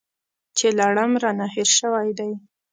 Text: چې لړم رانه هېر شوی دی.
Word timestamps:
چې 0.57 0.67
لړم 0.79 1.11
رانه 1.23 1.47
هېر 1.53 1.69
شوی 1.79 2.09
دی. 2.17 2.31